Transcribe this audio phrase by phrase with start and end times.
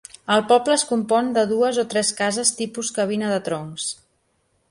[0.35, 3.89] El poble es compon de dues o tres cases tipus cabina de troncs.